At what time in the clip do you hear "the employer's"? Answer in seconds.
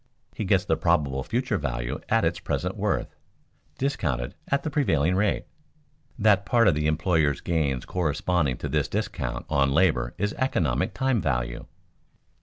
6.73-7.39